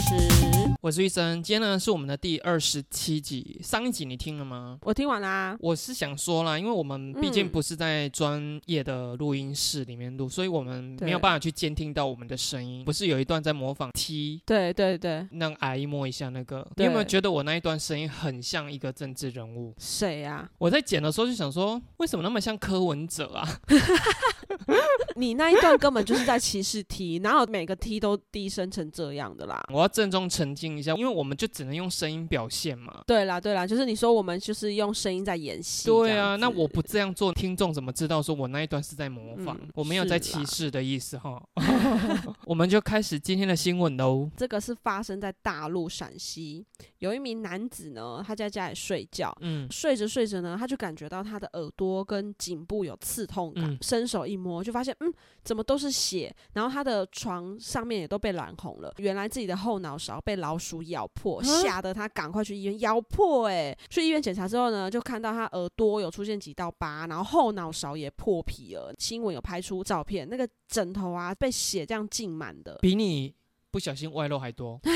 [0.00, 0.47] 是。
[0.80, 3.58] 我是医生，今天呢是我们的第二十七集。
[3.64, 4.78] 上一集你听了吗？
[4.82, 5.56] 我听完啦。
[5.58, 12.84] 我是想说啦，因为我们毕竟嗯不是在专业的录音室里面录，所以我们没有办法去监听到我们的声音。
[12.84, 19.74] 不是有一段在模仿 T 对对对，让阿姨摸一下那个，你有没有觉得我那一段声音很像一个政治人物？
[19.78, 20.48] 谁啊？
[20.58, 23.44] 我在剪的时候就想说，为什么那么像柯文哲啊？
[25.16, 29.60] 你那一段根本就是在歧视 T，哪有每个 T 都低声成这样的啦？
[29.74, 33.02] 我要郑重澄清一下，因为我们就只能用声音表现嘛。
[33.06, 35.86] 对啦对啦，就是你说我们就是用声音在演戏。
[35.86, 39.56] 对啊，那我不这样做，听众怎么知道说我那一段是在模仿？
[39.60, 41.42] 嗯我没有在歧视的意思哈。
[42.46, 44.28] 我们就开始今天的新闻喽。
[44.36, 46.64] 这个是发生在大陆陕西，
[46.98, 49.36] 有一名男子呢，他在家里睡觉。
[49.40, 55.12] 嗯，睡着睡着呢，他就感觉到他的耳朵跟颈部有刺痛感，嗯伸手一摸就发现，嗯，
[55.44, 73.34] 怎么都是血，然后他的床上面也都被染红了，原来自己的后脑勺被老鼠咬破，啊吓得他赶快去医院，咬破哎、去医院检查之后呢，就看到他耳朵有出现几道疤，然后后脑勺也破皮了，新闻有拍出照片，那个枕头啊被血这样浸满的，比你
[73.70, 74.80] 不小心外露还多。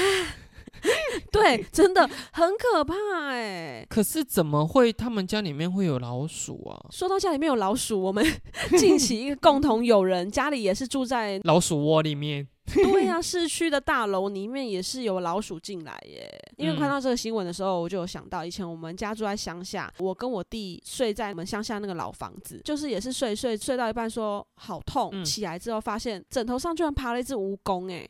[1.30, 2.94] 对，真的很可怕
[3.27, 6.86] 哎、可是怎么会他们家里面会有老鼠啊？
[6.90, 8.24] 说到家里面有老鼠，我们
[8.78, 16.28] 近期一个共同友人家里也是住在老鼠窝里面， 对呀、 市区的大楼里面也是有老鼠进来耶。
[16.56, 16.78] 因为嗯。
[16.78, 25.24] 看到这个新闻的时候，我就有想到以前我们家住在乡下，我跟我弟睡在我们乡下那个老房子，就是也是睡睡睡到一半说好痛，嗯。
[25.24, 28.06] 起来之后发现枕头上居然爬了一只蜈蚣，哎，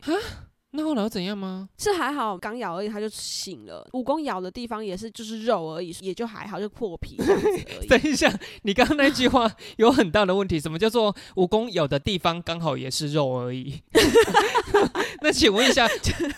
[0.75, 1.69] 那后来又怎样吗？
[1.77, 3.87] 是还好刚咬而已，他就醒了。
[3.93, 7.87] 蜈蚣咬的地方也是就是肉而已，也就还好，就破皮这样子而已。
[7.93, 10.59] 等一下，你刚刚那句话有很大的问题。
[10.59, 13.81] 什么叫做蜈蚣咬的地方刚好也是肉而已？
[15.21, 15.87] 那请问一下，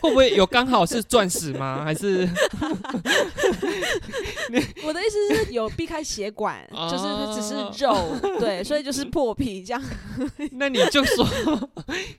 [0.02, 1.84] 会不会有刚好是钻石吗？
[1.86, 2.28] 还是
[4.84, 9.82] 我的意思是有避开血管，就是只是哦肉，对，所以就是破皮这样。
[10.52, 11.26] 那你就说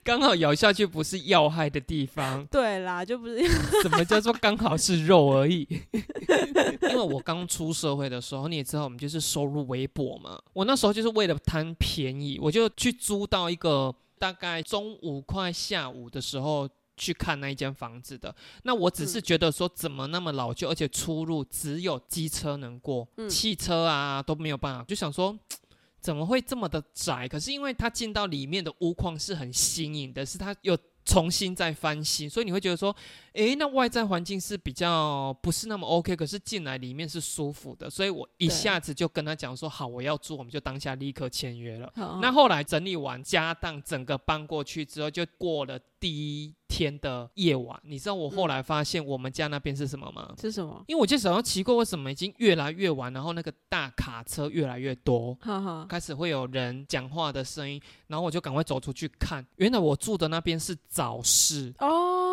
[0.02, 2.46] 刚好咬下去不是要害的地方？
[2.50, 3.36] 对啦，就不是
[3.82, 5.66] 什么叫做刚好是肉而已？
[6.82, 10.40] 因为我刚出社会的时候，你也知道我们就是收入微薄嘛。
[10.52, 16.68] 我那时候就是为了贪便宜，我就去租到一个大概中午快下午的时候。
[16.98, 25.38] 去看那一间房子的，那我只是嗯觉得说怎么那么老旧，而且出入只有机车能过，嗯汽车啊都没有办法，就想说
[26.00, 27.28] 怎么会这么的窄？
[27.28, 30.74] 可是因为它进到里面的屋况是很新颖的，是它有
[31.06, 32.94] 重新再翻新，所以你会觉得说，
[33.36, 41.92] 诶，那外在环境是比较不是那么 OK，可是进来里面是舒服的，所以我一下子就跟他讲说，好，我要住，我们就当下立刻签约了。
[41.96, 47.78] 那那后来整理完家当，整个搬过去之后，就过了第一天的夜晚。
[47.84, 50.34] 你知道我后来发现我们家那边是什么吗？
[50.40, 50.82] 是什么？
[50.88, 55.36] 因为我就想要奇怪，为什么已经越来越晚，然后那个大卡车越来越多，
[55.88, 61.74] 开始会有人讲话的声音，然后我就赶快走出去看，原来我住的那边是早市。
[61.78, 62.25] 哦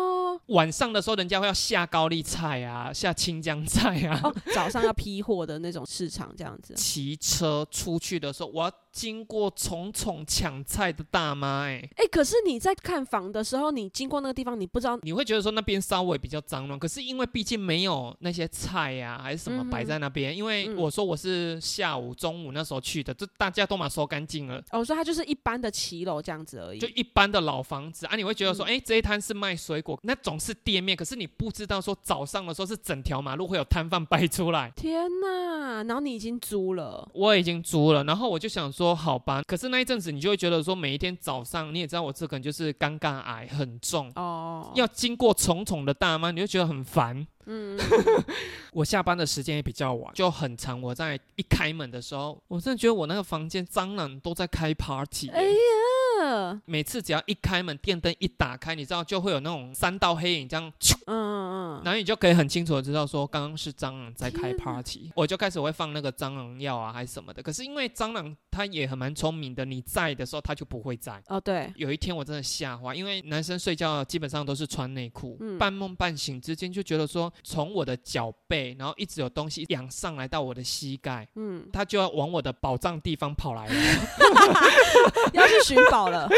[0.48, 4.20] 晚上的时候，人家会要下高丽菜啊，下青江菜啊。
[4.22, 6.74] 哦，早上要批货的那种市场这样子。
[6.76, 24.62] 骑车出去的时候，我要经过重重抢菜的大妈、哎，哎、可是你在看房的时候，你经过那个地方，你不知道你会觉得说那边稍微比较脏乱，可是因为毕竟没有那些菜呀、还是什么摆在那边，因为嗯我说我是下午、中午那时候去的，就大家都嘛收干净了。
[24.70, 26.78] 哦，所以它就是一般的骑楼这样子而已。
[26.78, 34.70] 就一般的老房子啊，你会觉得说，嗯哎、这一摊是卖水果，那总是店面，可是你不知道说早上的时候是整条马路会有摊贩摆出来。
[34.76, 39.40] 天呐，然后你已经租了，我已经租了，然后我就想说，好吧。
[39.46, 47.24] 可是那一阵子，你就会觉得说，每一天早上，你也知道我这个人就是尴尬癌很重，哦，要经过重重的大妈，你就觉得很烦。
[47.46, 47.78] 嗯，
[48.72, 50.80] 我下班的时间也比较晚，就很长。
[50.80, 60.72] 我在一开门的时候，我真的觉得我那个房间蟑螂都在开 party 耶、哎呀，每次只要一开门，电灯一打开，你知道就会有那种三道黑影这样，
[61.06, 65.12] 嗯嗯嗯，然后你就可以很清楚的知道说刚刚是蟑螂在开 party。
[65.14, 67.42] 我就开始会放那个蟑螂药啊，还是什么的。
[67.42, 71.20] 可是因为蟑螂它也很蛮聪明的，你在的时候他就不会在。
[71.26, 83.74] 哦对，有一天我真的吓坏，因为男生睡觉基本上都是穿内裤，嗯半梦半醒之间就觉得说，从我的脚背，然后一直有东西仰上来到我的膝盖，嗯，他就要往我的宝藏地方跑来了。
[85.34, 86.28] 要去寻宝了，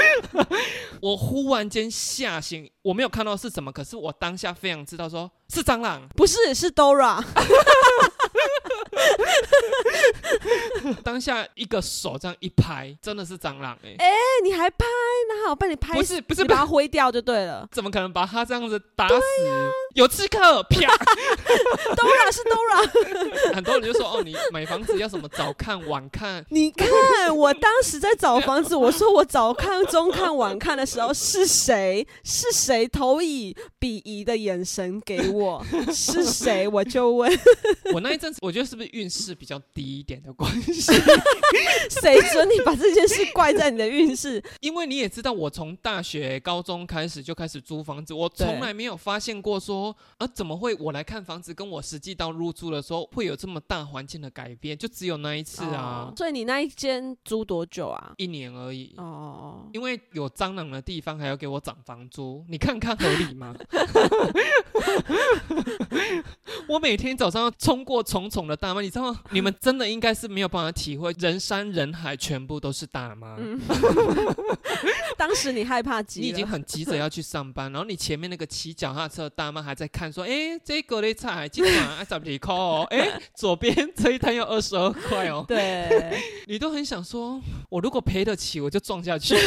[1.03, 6.09] 我忽然间吓醒，我没有看到是什么，可是我当下非常知道说是蟑螂。
[6.17, 7.23] 不是是 Dora，
[11.03, 14.07] 当下一个手这样一拍，真的是蟑螂哎、哎、
[14.43, 14.85] 你还拍？
[15.29, 17.69] 那好被你拍死，不是不是把它挥掉就对了。
[17.73, 19.15] 怎么可能把它这样子打死？
[19.97, 20.77] 有刺客，啪！
[21.97, 26.87] Dora 是 Dora， 很多人就说哦，你买房子要什么早看晚看， 你看
[27.35, 32.07] 我当时在找房子，我说我早看、中看、晚看的时候是谁？
[32.23, 35.65] 是谁投以鄙夷的眼神给我？
[35.91, 36.69] 是谁？
[36.69, 37.33] 我就问，
[37.95, 40.93] 我那一阵子我觉得是不是运势比较低一点的关系？
[41.89, 44.43] 谁准你把这件事怪在你的运势？
[44.61, 49.86] 因为你也知道，我从大学、高中开始就开始租房子，我从来没有发现过说，
[50.19, 54.77] 啊，怎么会我来看房子，跟我实际到入住的时候会有这么大环境的改变？
[54.79, 58.13] 就只有那一次啊，哦所以你那一间租多久啊？
[58.17, 58.95] 一年而已。
[58.97, 63.55] 哦哦，因为有蟑螂的地方还要给我涨房租，你看看合理吗？
[66.69, 69.21] 我每天早上要冲过重重的大妈，你知道吗？
[69.31, 73.37] 你们真的应该是没有办法体会，人山人海，全部都是大妈。
[73.39, 73.61] 嗯
[75.17, 85.45] 当时你害怕极了，你已经很急着要去上班，然后你前面那个骑脚踏车的大妈还在看，说：“哎、这个的菜今晚 二十几块哦，哎、左边这一摊要二十二块哦。
[85.47, 86.19] 对，”
[86.49, 89.37] 你都很想说，我如果赔得起，我就撞下去。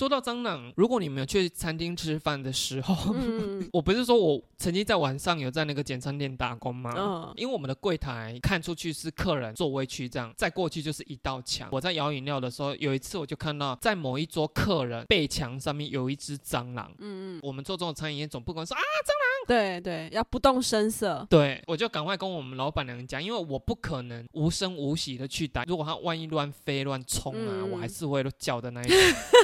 [0.00, 6.94] 说到蟑螂，如果你们有去餐厅吃饭的时候，嗯 我不是说我曾经在晚上有在那个简餐店打工吗？
[6.96, 11.68] 嗯因为我们的柜台看出去是客人座位区，这样再过去就是一道墙。
[11.70, 16.90] 我在摇饮料的时候，有一次我就看到在某一桌客人背墙上面有一只蟑螂。
[16.96, 21.26] 嗯嗯，我们做这种餐饮业总不可能说啊蟑螂，对对，要不动声色。
[21.28, 28.96] 对我就赶快跟我们老板娘讲，因为我不可能无声无息的去打，如果它万一乱飞乱冲啊，嗯我还是会叫的那一种。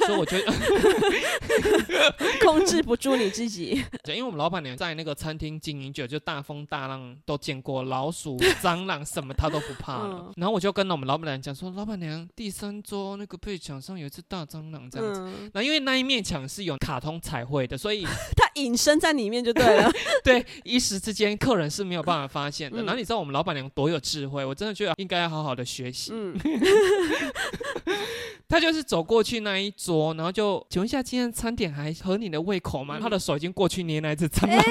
[0.06, 0.45] 所以我觉得，
[2.42, 3.82] 控制不住你自己。
[4.04, 10.26] 对因为我们老板娘在那个餐厅经营久，就大风大浪都见过，老鼠、蟑螂什么她都不怕了。
[10.28, 15.20] 嗯然后我就跟我们老板娘讲说，老板娘，第三桌那个背墙上有一只大蟑螂这样子。
[15.20, 18.04] 嗯，那因为那一面墙是有卡通彩绘的，所以
[18.36, 19.90] 它隐身在里面就对了。
[20.22, 22.82] 对一时之间客人是没有办法发现的。
[22.82, 26.12] 嗯然后你知道我们老板娘多有智慧，我真的觉得应该要好好的学习。
[26.14, 26.38] 嗯，
[28.48, 32.98] 他就是走过去那一桌，然后就请问一下，今天餐点还合你的胃口吗？
[32.98, 34.62] 嗯他的手已经过去捏那一只蟑螂了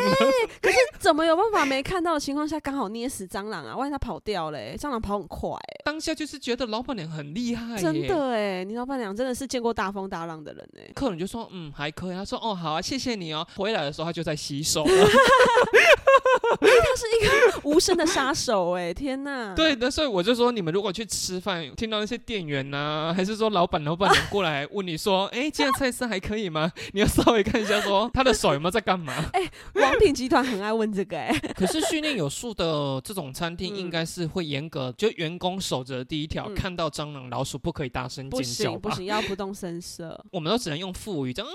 [0.62, 0.78] 可是。
[1.00, 3.76] 怎么有办法没看到的情况下刚好捏死蟑螂啊？
[3.76, 5.50] 万一它跑掉嘞、蟑螂跑很快、
[5.84, 13.46] 当下就是觉得老板娘很厉害耶，真的哎、你老板娘真的是见过大风大浪的人哎、客人就说嗯还可以，他说哦好啊，谢谢你哦。
[13.56, 14.92] 回来的时候他就在洗手了。
[16.60, 19.54] 他是一个无声的杀手哎、天哪！
[19.56, 26.72] 对的，所以我就说，你们如果去吃饭，听到那些店员呐、还是说老板、老板娘过来问你说，哎、今天菜色还可以吗？
[26.94, 29.14] 你要稍微看一下，说他的手有没有在干嘛。
[29.34, 38.90] 哎王品集团很爱问这个哎、可是训练有素的这种餐厅，嗯应该是会严格，就员工守着第一条，嗯看到蟑螂、老鼠不可以大声尖叫吧？
[38.90, 41.52] 行不行，要不动声色，我们都只能用腹语这样。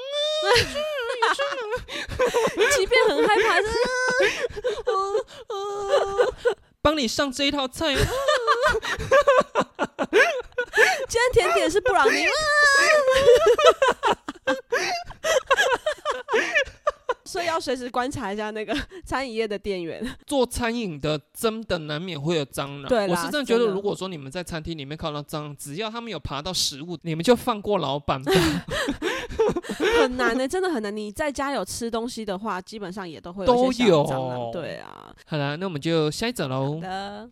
[2.77, 3.69] 即便很害怕， 是
[6.83, 7.95] 帮你上这一套菜，
[11.09, 12.27] 今天甜点是布朗尼。
[17.31, 18.77] 所以要随时观察一下那个
[19.07, 20.05] 餐饮业的店员。
[20.27, 22.89] 做餐饮的真的难免会有蟑螂。
[22.89, 28.33] 对我是真的觉得，如果说你们在餐厅里面看到蟑螂，只要他们有爬到食物，你们就放过老板吧。
[30.01, 30.95] 很难的、真的很难。
[30.95, 34.51] 你在家有吃东西的话，基本上也都会都有。
[34.53, 36.81] 对啊，好了，那我们就下一则喽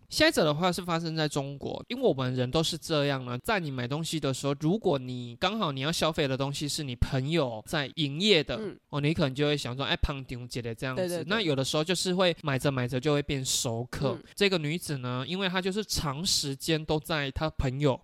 [0.09, 3.39] 下一则的话是发生在中国，因为我们人都是这样呢。
[3.43, 11.03] 在你买东西的时候，如果你刚好你要消费的东西是你朋友在营业的，嗯哦，你可能就会想说，哎，胖丁姐的这样子。
[11.03, 14.11] 对对对那有的时候就是会买着买着就会变熟客。
[14.11, 18.01] 嗯这个女子呢，因为她就是长时间都在她朋友。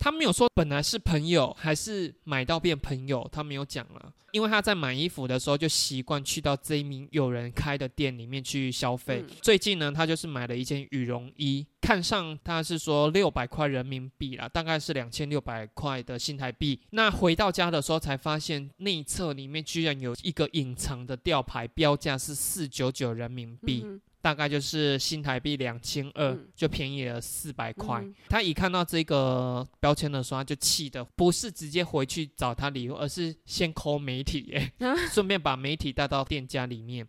[0.00, 4.12] 她没有说本来是朋友还是买到变朋友，他没有讲了。
[4.32, 9.24] 因为他在买衣服的时候就习惯去到这一名友人开的店里面去消费。
[9.28, 16.80] 嗯最近呢，他就是买了一件羽绒衣，看上他是说六百块人民币啦，大概是两千六百块的新台币。
[16.90, 23.82] 那回到家的时候才发现内侧里面居然有一个隐藏的吊牌，标价是四九九人民币。
[23.84, 28.14] 嗯大概就是新台币两千二嗯，就便宜了四百块嗯。
[28.28, 34.54] 他一看到这个标签的时候，他就气的不是直接回去找他理由，而是先 call 媒体
[35.12, 37.06] 顺便把媒体带到店家里面。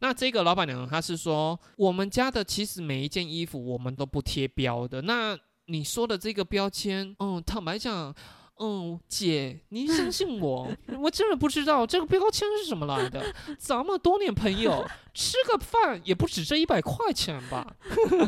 [0.00, 5.02] 那这个老板娘她是说，我们家的其实每一件衣服我们都不贴标的。
[5.02, 8.14] 那你说的这个标签，嗯，坦白讲。
[8.60, 10.70] 嗯，姐，您相 信我，
[11.00, 13.34] 我真的不知道这个标签是怎么来的。
[13.58, 17.74] 咱们多年朋友，吃个饭也不止这一百块钱吧？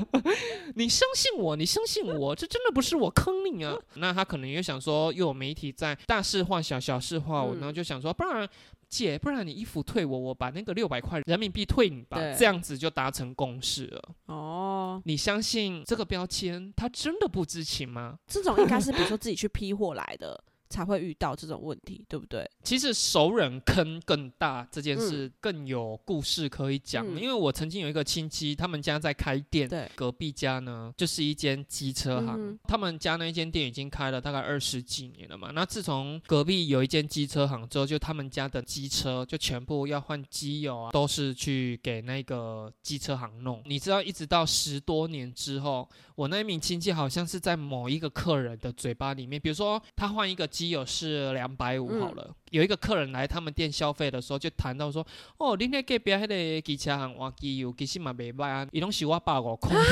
[0.75, 3.77] 你相信我，你相信我，这真的不是我坑你啊。
[3.95, 8.49] 那他可能又想说，又有媒体在大事化小，小事化无，然后就想说，不然。
[8.89, 14.03] 姐，不然你衣服退我，我把那个六百块人民币退你吧，这样子就达成共识了。
[14.27, 18.19] 哦，你相信这个标签，他真的不知情吗？
[18.27, 20.43] 这种应该是比如说自己去批货来的。
[20.69, 22.49] 才会遇到这种问题，对不对？
[22.63, 27.07] 其实熟人坑更大，这件事更有故事可以讲。
[27.21, 35.51] 因为我曾经有一个亲戚，他们家在开店，对，隔壁家呢就是一间机车行，他们家那间店已经开了大概二十几年了嘛。
[35.53, 43.63] 那自从隔壁有一间机车行之后，就他们家的机车就全部要换机油啊，都是去给那个机车行弄。
[43.67, 50.67] 你知道，一直到十多年之后，我那一名亲戚好像是在某一个客人的嘴巴里面，比如说他换一个机。
[50.71, 55.07] 有是两百五好了，有一个客人来他们店消费的时候，就谈到说
[55.39, 59.77] ：“哦，恁那隔壁那个机车行换机油，其实嘛没卖啊，伊拢是我百五块。”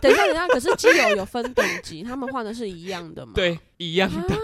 [0.00, 3.32] 等一下，等一下，可是机油有分等级，他们换的是一样的吗？
[3.36, 4.34] 对，一样的。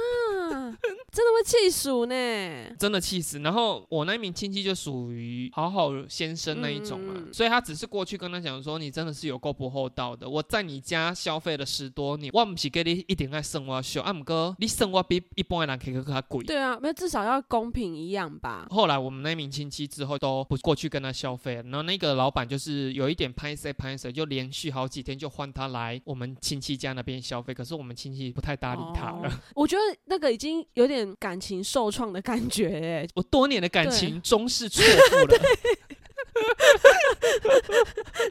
[1.19, 3.41] 真的会气死呢，真的气死。
[3.41, 10.29] 然后我那名亲戚就属于好好先生那一种嘛，所以他只是过去跟他讲说：“你真的是有够不厚道的。
[10.29, 18.69] 我在你家消费了十多年，我不是给你一点爱生活秀，阿姆哥，你生活比一般的人可以更加贵。”对啊，那至少要公平一样吧。
[18.71, 27.53] 后来我们那名亲戚之后都不过去跟他消费，然后那个老板就是有一点拍摄拍摄，就连续好几天就换他来我们亲戚家那边消费。
[27.53, 29.43] 可是我们亲戚不太搭理他了。
[29.57, 31.08] 我觉得那个已经有点。
[31.19, 32.69] 感情受创的感觉，
[33.05, 35.39] 哎，我多年的感情终是错付了。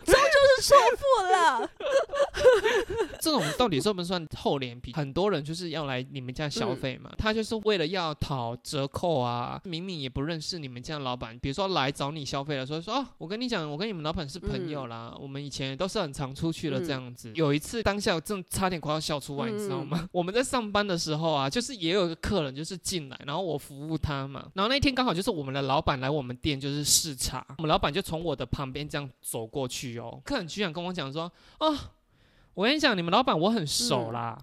[0.05, 1.69] 终究是错付了。
[3.19, 4.93] 这种到底算不算厚脸皮？
[4.93, 9.59] 很多人就是要来你们家消费嘛，他就是为了要讨折扣啊。
[9.63, 20.07] 明明也不认识你们家老板，比如说来找你消费的时候说：“哦，我跟你讲，我跟你们老板是朋友啦，我们以前都是很常出去的这样子。”有一次当下正差点快要笑出来，你知道吗？
[20.13, 31.75] 我们在上班的时候啊，就是也有一个客人就是进来，然后我服务他嘛，然后那天刚好就是我们的老板来我们店就是视察，我们老板就从我的旁边这样走过去哦，客人居然跟我讲说：“哦。”
[32.57, 34.35] 我跟你讲，你们老板我很熟啦，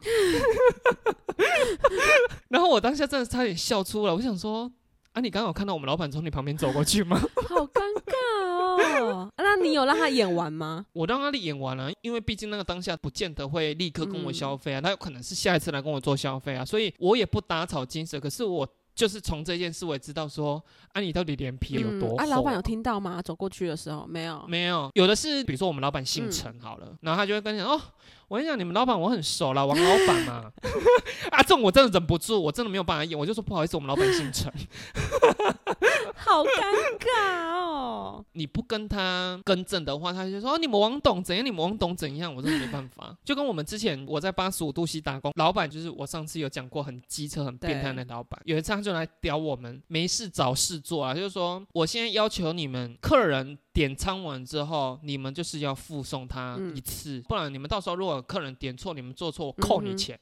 [2.46, 4.12] 然后我当下真的差点笑出来。
[4.12, 4.70] 我想说，
[5.14, 7.18] 啊，你刚刚有看到我们老板从你旁边走过去吗？
[7.48, 9.28] 好尴尬哦。
[9.36, 10.86] 那你有让他演完吗？
[10.92, 18.20] 我让他演完了，因为毕竟那个当下不见得会立刻跟我消费啊，他有可能是下一次来跟我做消费啊，所以我也不打草惊蛇。
[18.20, 18.68] 可是我。
[18.94, 22.16] 就是从这件事，我也知道说，啊，你到底脸皮有多厚？
[22.16, 23.20] 啊，老板有听到吗？
[23.20, 24.44] 走过去的时候没有？
[24.46, 27.80] 没有，有的是，比如说我们老板姓陈好了，然后他就会跟你讲哦。
[28.26, 30.50] 我跟你讲，你们老板我很熟了，王老板嘛。
[31.30, 34.50] 啊，这种我真的忍不住，我真的没有办法演，我就说不好意思，我们老板姓陈。
[36.16, 38.24] 好尴尬哦！
[38.32, 43.16] 你不跟他更正的话，他就说你们王董怎样，你们王董怎样，我真的没办法。
[43.24, 53.58] 就跟我们之前我在八十五度 C 打工，老板就是我上次有讲过很机车、很变态的老板，有一次他就来屌我们，没事找事做啊，就是说我现在要求你们客人。
[53.74, 60.16] 点餐完之后，你们就是要附送他一次，不然你们到时候如果客人点错，你们做错，我扣你钱，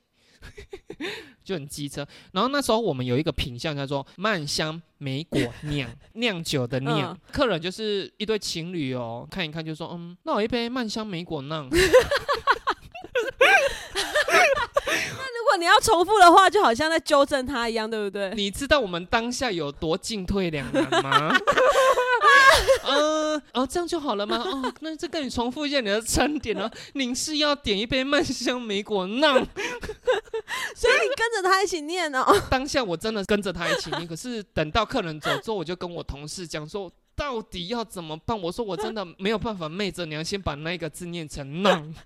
[1.45, 2.07] 就很机车。
[2.33, 11.69] 然后那时候我们有一个品相叫做曼香莓果酿 酿酒的酿，客人就是一对情侣哦，看一看就说，嗯，那我一杯曼香莓果酿。
[15.59, 18.33] 你要重复的话，就好像在纠正他一样，对不对？
[18.35, 21.37] 你知道我们当下有多进退两难吗？
[22.85, 24.39] 嗯， 哦，这样就好了吗？
[24.39, 26.69] 哦，那再跟你重复一下你的餐点呢？
[26.95, 29.35] 您是要点一杯麦香莓果酿，
[30.75, 32.25] 所以你跟着他一起念哦。
[32.51, 38.37] 当下我真的跟着他一起念，可是等到客人走之后，我就跟我同事讲说，到底要怎么办？
[38.41, 41.95] 我说我真的没有办法昧着良心把那个字念成酿。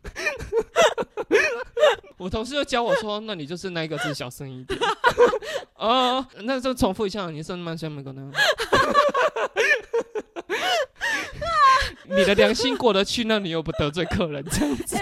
[2.19, 4.79] 我同事就教我说：“那你就是那一个字小声一点。
[5.77, 8.33] ”哦，那就重复一下，你是慢声没可能。
[12.09, 14.97] 你的良心过得去，那你又不得罪客人这样子。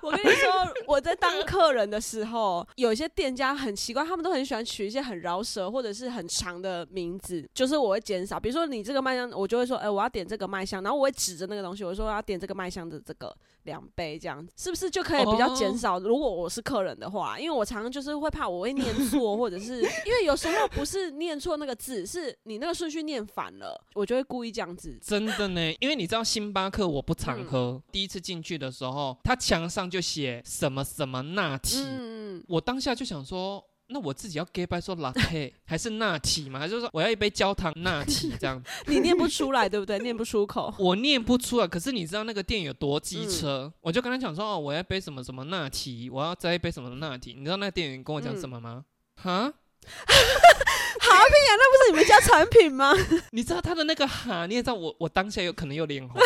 [0.00, 0.52] 我跟你说，
[0.96, 8.40] 我在当客人的时候，有一些店家很奇怪，他们都很喜欢取一些很饶舌或者是很长的名字，就是我会减少。
[8.40, 15.98] 比如说你这个麦香，我就会说，哎，我要点这个麦香，然后我会指着那个东西，我说我要点这个麦香的这个两杯，这样是不是就可以比较减少？
[15.98, 24.98] 如果我是客人的话，因为我常常就是会怕我会念错，或者是因为有时候不是念错那个字，是你那个顺序念反了，我就会故意这样子。
[25.02, 26.24] 真的呢，因为你知道。
[26.24, 33.64] 星巴克我不常喝，第一次进去的时候，它墙上就写什么什么拿铁，嗯，我当下就想说。
[33.88, 36.58] 那我自己要 get by 说拉黑还是拿铁嘛？
[36.58, 38.60] 还是说我要一杯焦糖拿铁这样？
[38.86, 39.96] 你念不出来对不对？
[40.00, 40.74] 念不出口。
[40.76, 43.72] 我念不出来，可是你知道那个店有多机车？
[43.80, 47.32] 我就跟他讲说哦，我要一杯什么什么拿铁，我要再一杯什么拿铁。
[47.34, 48.84] 你知道那个店员跟我讲什么吗？
[49.22, 49.52] 哈、哈
[49.94, 52.92] 屁呀，那不是你们家产品吗？
[53.30, 56.20] 你知道他的那个哈，你也知道我我当下有可能又脸红，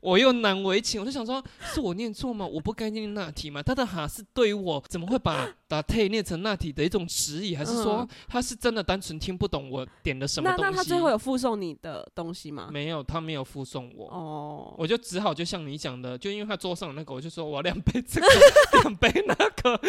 [0.00, 2.46] 我又难为情，我就想说是我念错吗？
[2.46, 3.62] 我不该念那题吗？
[3.62, 10.70] 他的哈是对于我怎么会把 latte 念成那题的一种质疑，还是说嗯他是真的单纯听不懂我点的什么那东西？
[10.70, 12.68] 那他最后有附送你的东西吗？
[12.72, 13.02] 没有？
[13.02, 14.08] 他没有附送我。
[14.08, 18.26] 哦，我就只好就像你讲的，就因为他桌上有那个，我就说我要两杯这个，
[18.82, 19.80] 两杯那个。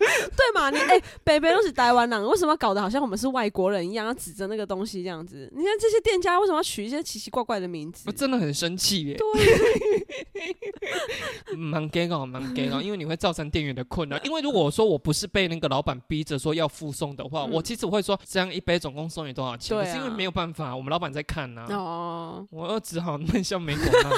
[0.36, 0.70] 对嘛？
[0.70, 5.50] 你哎，北北都是台湾人，为什么搞得好像我们是外国人一样，要指着那个东西这样子？
[5.54, 8.12] 你看这些店家为什么要取一些奇奇怪怪的名字我？
[8.12, 9.26] 真的很生气耶，对
[11.56, 14.18] 蛮 gay 搞蛮 gay 搞， 因为你会造成店员的困扰。
[14.24, 19.76] 因为如果说我不是被那个老板逼着说要附送的话，嗯我其实我会说这样一杯总共送你多少钱？
[19.76, 24.12] 对啊可是因为没有办法，我们老板在看呐、哦，我又只好闷笑没果浪。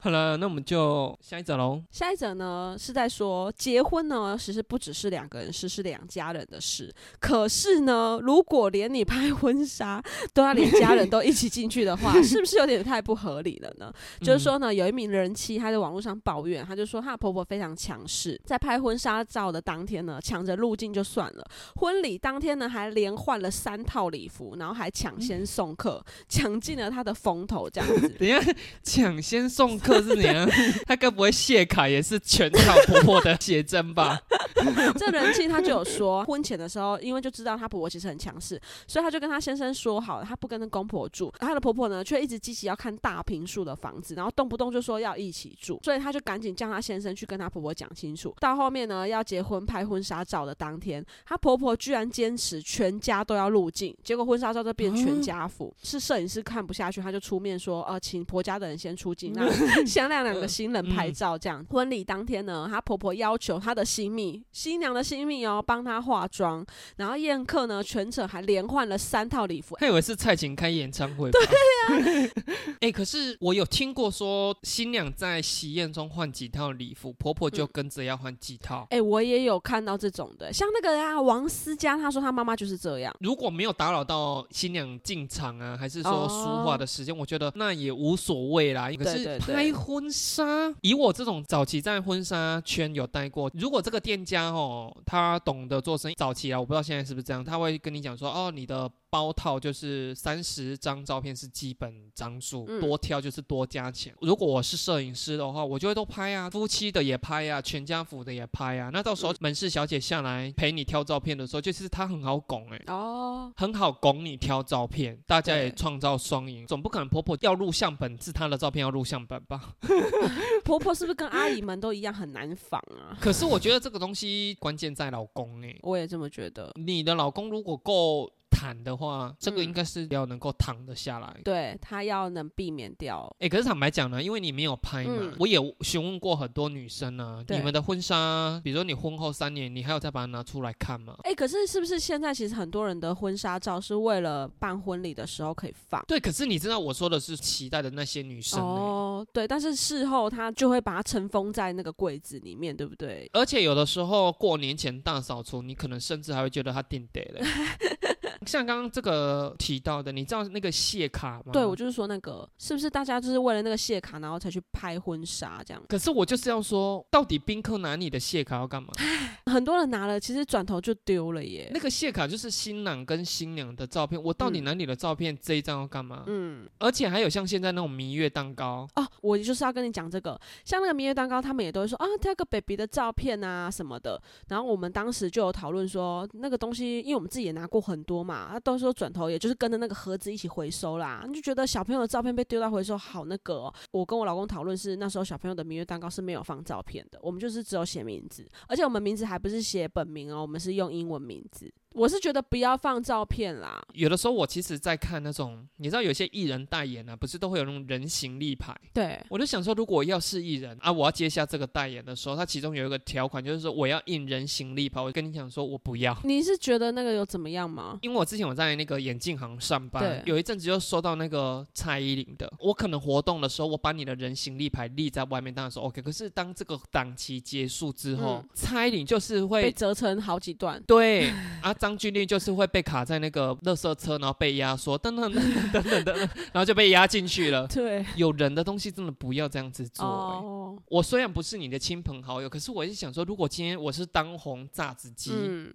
[0.00, 1.82] 好了，那我们就下一则喽。
[1.90, 6.92] 下一则呢是在说结婚呢，其实不只是两个人事，是两家人的事。
[7.20, 10.02] 可是呢，如果连你拍婚纱
[10.34, 13.92] 都要连家人都一起进去的话， 是不是有点太不合理了呢？
[14.20, 28.08] 就是说呢，有一名人妻她在网络上抱怨，她就说她的婆婆非常强势，在拍婚纱照的当天呢，抢着入境就算了，婚礼当天呢还连换了三套礼服，然后还抢先送客，抢尽了她的风头，这样子。
[28.18, 28.40] 等一下，
[28.82, 30.50] 抢先送客是怎样？
[30.84, 34.18] 她该不会谢卡也是全套婆婆的写真吧？
[34.96, 41.30] 这人气他就有说，婚前的时候，因为就知道她婆婆其实很强势，所以他就跟她先生说好了，她不跟公婆住。
[41.38, 48.34] 她的婆婆呢，却一直积极要看大平数的房子，然后动不动就说要一起住，所以她就赶紧叫她先生去跟她婆婆讲清楚。
[48.40, 55.72] 到后面呢，要结婚拍婚纱照的当天，她婆婆居然坚持全家都要入境，结果婚纱照就变全家福。
[55.82, 59.48] 是摄影师看不下去，他就出面说，呃，请婆家的人先出境，让
[59.86, 61.36] 先让两个新人拍照。
[61.36, 66.64] 这样，婚礼当天呢，她婆婆要求她的新密，新娘的新密哦，帮她化妆，
[66.96, 69.76] 然后宴客呢，全程还连换了三套礼服。
[69.78, 71.30] 他以为是蔡琴开演唱会。
[71.30, 72.30] 对呀、
[72.80, 78.86] 哎、可是我有听过说，新娘在喜宴中换几套礼服，婆婆就嗯跟着要换几套。
[78.90, 83.14] 哎、我也有看到这种的，像那个啊，王思佳，她说她妈妈就是这样。
[83.20, 88.90] 如果没有打扰到新娘进场啊，还是说梳化的时间，我觉得那也无所谓啦。
[88.98, 90.44] 可是拍婚纱，
[90.80, 104.14] 以我这种早期在婚纱圈有待过，我如果这个店家哦，他懂得做生意，早期啊，我不知道现在是不是这样，他会跟你讲说，哦，你的包套就是三十张照片是基本张数，嗯多挑就是多加钱。
[104.20, 108.90] 如果我是摄影师的话，我就会都拍啊，夫妻的也拍啊，全家福的也拍啊。
[108.92, 119.74] 那到时候嗯门市小姐下来陪你挑照片的时候，就是她很好拱哎、哦，很好拱你挑照片，大家也对创造双赢，总不可能婆婆要录像本是她的照片要录像本吧？
[120.64, 123.16] 婆婆是不是跟阿姨们都一样很难仿啊？
[123.20, 126.70] 可是我觉得这个东西关键在老公哎、我也这么觉得。
[126.76, 131.40] 你的老公如果够坦的话，这个嗯应该是要能够躺得下来。
[131.44, 133.32] 对他要能避免掉。
[133.38, 141.16] 哎、可是坦白讲呢，因为你没有拍嘛，嗯我也询问过很多女生啊，你们的婚纱，比如说你婚后三年，你还有再把它拿出来看吗？
[141.22, 146.04] 哎、可是是不是现在其实很多人的婚纱照是为了办婚礼的时候可以放？
[146.08, 153.28] 对，可是你知道我说的是期待的那些女生、欸、哦，对，但是事后他就会把它尘封在那个柜子里面，对不对？
[153.32, 157.46] 而且有的时候过年前大扫除，你可能甚至还会觉得它定得了。
[158.48, 161.52] 像刚刚这个提到的，你知道那个谢卡吗？
[161.52, 165.82] 对，我就是说那个，是不是大家就是为了那个谢卡，然后才去拍婚纱这样？
[165.88, 168.88] 可是我就是要说，到底宾客拿你的谢卡要干嘛？
[169.46, 171.70] 很多人拿了，其实转头就丢了耶。
[171.72, 176.24] 那个谢卡就是新郎跟新娘的照片，我到底嗯拿你的照片这一张要干嘛？
[176.26, 184.20] 嗯，而且还有像现在那种蜜月蛋糕，哦，我就是要跟你讲这个，像那个蜜月蛋糕，他们也都会说啊，挑个 baby 的照片啊什么的。
[184.48, 191.24] 然后我们当时就有讨论说，那个东西，因为我们自己也拿过很多嘛，啊，到时候转头也就是跟着那个盒子一起回收啦。
[191.26, 193.74] 你就觉得小朋友的照片被丢到回收，好那个、哦。
[193.90, 201.72] 我跟我老公讨论是那时候小朋友的明月蛋糕是没有放照片的，我们就是只有写名字，而且我们名字还不是写本名哦，我们是用英文名字。
[201.94, 203.82] 我是觉得不要放照片啦。
[203.94, 208.74] 有的时候我其实在看那种，你知道有些艺人代言啊，不是都会有那种人形立牌？
[208.92, 215.00] 对，我就想说，如果要是艺人啊，我要接下这个代言的时候，他其中有一个条款就是说我要印人形立牌。
[215.00, 216.16] 我跟你讲说，我不要。
[216.24, 217.98] 你是觉得那个有怎么样吗？
[218.02, 226.02] 因为我之前我在那个眼镜行上班对，有一阵子就收到那个蔡依林的，我可能活动的时候，我把你的人形立牌立在外面，当然说 OK。
[226.02, 229.72] 可是当这个档期结束之后，嗯蔡依林就是会被会。
[229.78, 230.82] 折成好几段。
[230.86, 231.30] 对
[231.62, 236.18] 啊，张钧甯就是会被卡在那个垃圾车，然后被压缩，等等等等等等等，
[236.52, 237.66] 然后就被压进去了。
[237.72, 240.10] 对，有人的东西真的不要这样子做、欸。
[240.10, 245.72] 哦，我虽然不是你的亲朋好友，可是我是想说，如果今天我是当红榨子鸡，嗯，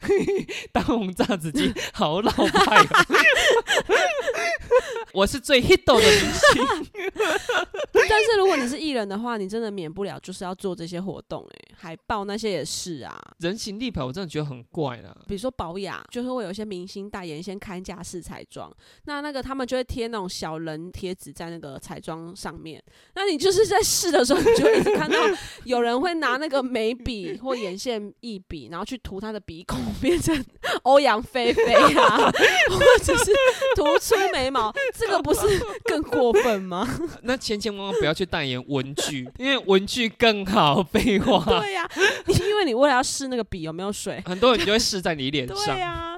[0.72, 2.86] 当红炸子鸡好老派哦。
[5.12, 6.90] 我是最 hit 的明星，
[7.92, 13.16] 但是如果你是艺人的话，你真的免不了就是要做这些活动、哎，海报那些也是啊。
[13.38, 15.16] 人形立牌我真的觉得很怪啦。
[15.26, 18.70] 比如说保养，就是会有一些明星代言一些开架式彩妆，
[19.04, 22.82] 那那个他们就会贴那种小人贴纸在那个彩妆上面。
[23.14, 25.16] 那你就是在试的时候，你就一直看到
[25.64, 30.44] 有人会拿那个眉笔或眼线一笔，然后去涂他的鼻孔， 变成
[30.82, 32.30] 欧阳菲菲啊，
[32.70, 33.32] 或者是
[33.74, 34.55] 涂出眉毛，
[34.98, 35.40] 这个不是
[35.84, 36.88] 更过分吗？
[37.22, 40.82] 那千千万万不要去代言文具，因为文具更好。
[40.82, 41.88] 废话，对呀、
[42.26, 45.76] 因为你为了要试那个笔有没有水，很多人就会试在你脸对上。
[45.76, 46.16] 呀、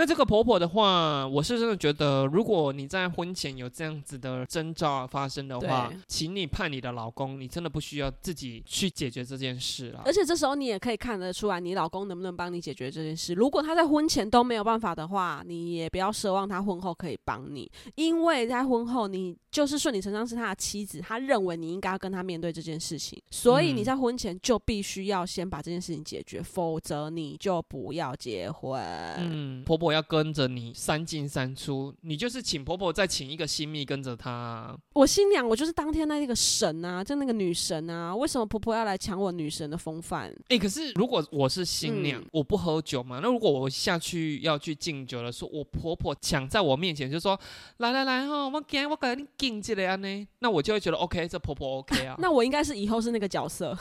[0.00, 10.10] 那这个婆婆的话，我是真的觉得，如果你在婚前有这样子的征兆发生的话，请你判你的老公，你真的不需要自己去解决这件事了而。
[10.10, 13.34] 且这时候你也可以看得出来，你老公能不能帮你解决这件事。
[13.34, 28.80] 如果他在婚前都没有办法的话，你也不要奢望他婚后可以帮你，因为在婚后你就是顺理成章是他的妻子，他认为你应该要跟他面对这件事情，所以嗯你在婚前就必须要先把这件事情解决，否则你就不要结婚。
[29.18, 34.76] 嗯，婆婆要跟着你三进三出，你就是请婆婆再请一个新密跟着她啊。
[34.92, 40.32] 我新娘，我就是当天那个神啊，就那个女神啊，为什么婆婆要来抢我女神的风范？
[40.48, 47.38] 哎、可是如果我是新娘，嗯我不喝酒嘛，那如果我下去要去敬酒的时候，我婆婆抢在我面前就说
[47.78, 52.14] 来来来哈，我给我给你敬这个安呢，那我就会觉得 OK，这婆婆 OK 啊。
[52.18, 53.74] 那我应该是以后是那个角色，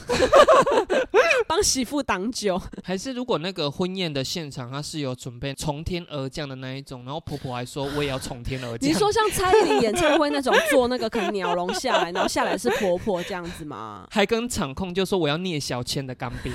[1.48, 2.58] 帮媳妇挡酒。
[2.82, 8.90] 还是如果那个婚宴的现场它是有准备从天而降的那一种，然后婆婆还说我也要从天而降。
[8.90, 14.08] 你说像蔡依林演唱会那种做那个可能鸟笼下来，然后下来是婆婆这样子吗？
[14.10, 16.54] 还跟场控就说我要聂小倩的干冰，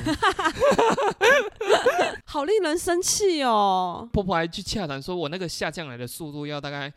[2.25, 4.09] 好令人生气哦！
[4.13, 6.91] 婆婆还去洽谈说我那个下降来的速度要大概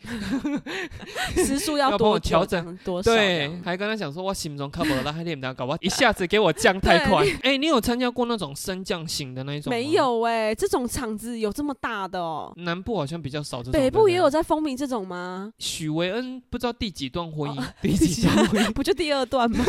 [1.36, 7.26] 时速要要帮我调整对？，还跟他讲说我心中 cover 了，还得搞我一下子给我降 太快。
[7.42, 9.88] 哎、你有参加过那种升降型的那一种没。
[9.88, 12.54] 有哎、这种场子有这么大的哦？
[12.58, 13.72] 南部好像比较少这种。
[13.72, 14.28] 北部也有。
[14.28, 15.54] 在风靡这种吗？
[15.58, 19.64] 许维恩不知道第几段婚姻，哦 第几段婚姻， 不就第二段吗？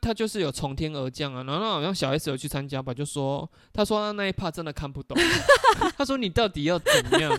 [0.00, 1.42] 他就是有从天而降啊。
[1.42, 5.18] 然后好像小 S 有去参加吧，就说他说他那一 part 真的看不懂，
[5.98, 7.36] 他说你到底要怎样？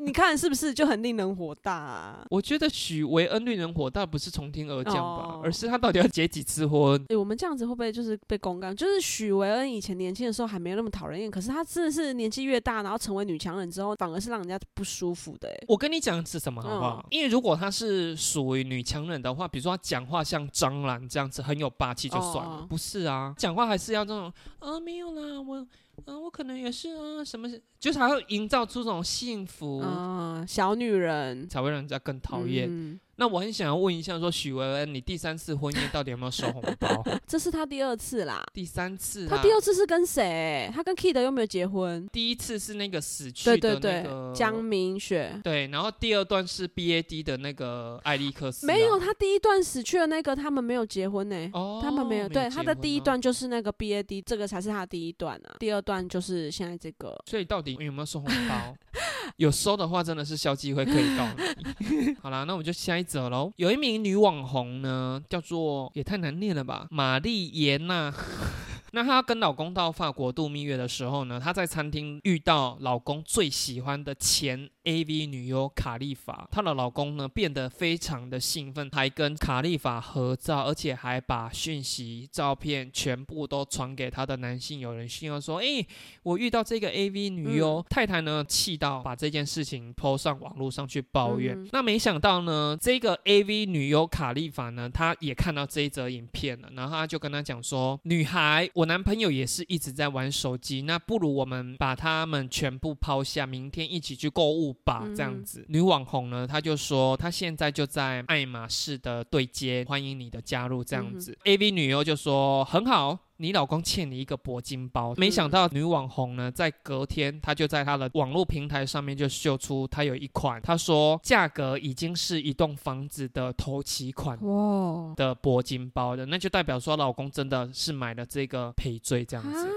[0.00, 2.26] 你看是不是就很令人火大、啊？
[2.28, 7.02] 我觉得许维恩绿人火大不是从天而降吧，哦而是他到底要结几次婚？
[7.08, 8.74] 诶、我们这样子会不会就是被公干？
[8.74, 17.04] 就是许维恩以前年轻的时候还没有那么讨人厌，可是他真的是年纪越大，然后成为女强人之后，反而是让人家不舒服的、诶我跟你讲是什么好不好？
[17.04, 25.66] 嗯因为如果她是属于女强人的话，比如说她讲话像张兰这样子很有霸气就算了，哦不是啊，讲话还是要这种啊没有啦，我
[26.06, 29.80] 啊我可能也是啊什么，就是还会营造出这种幸福。
[29.84, 32.66] 嗯，小女人才会让人家更讨厌。
[32.70, 37.04] 嗯那我很想要问一下，说许维恩，你第三次婚宴到底有没有收红包？
[37.28, 38.42] 这是他第二次啦。
[38.54, 40.72] 第三次、啊，他第二次是跟谁？
[40.74, 42.08] 他跟 Kid 又没有结婚。
[42.10, 55.56] 第一次是那个死去对的那对对个，江明雪对，然后第二段是 BAD 的那个艾利克斯、啊，没有，他第一段死去的那个，他们没有结婚呢、哦，他们没有，对，他的第一段就是那个 BAD，这个才是他第一段啊。
[55.58, 58.74] 第二段就是现在这个，所以到底有没有收红包？
[59.36, 62.14] 有收的话，真的是消机会可以告你。
[62.22, 63.50] 好啦，那我们就下一则喽。
[63.56, 68.14] 有一名女网红呢，叫做也太难念了吧，玛丽莲娜。
[68.92, 85.86] 那她跟老公到法国度蜜月的时候呢，她在餐厅遇到老公最喜欢的前 AV 女优卡莉法，她的老公呢变得非常的兴奋，还跟卡莉法合照，而且还把讯息、照片全部都传给她的男性友人，炫耀说：“哎，
[86.22, 91.68] 我遇到这个 AV 女优。”太太呢气到把这件事情抛上网络上去抱怨。
[91.72, 111.36] 那没想到呢，这个 AV 女优卡莉法呢，她也看到这一则影片了，然后她就跟她讲说：“女孩，我男朋友也是一直在玩手机，那不如我们把他们全部抛下，明天一起去购物。”吧，这样子，女网红呢，她就说她现在就在爱马仕的对接，欢迎你的加入，这样子。
[111.44, 115.14] A V 女优就说很好，你老公欠你一个铂金包。
[115.16, 129.68] 没想到女网红呢，在隔天，她就在她的网络平台上面就秀出她有一款，她说价格已经是一栋房子的头期款哇的铂金包的，那就代表说老公真的是买了这个赔罪这样子。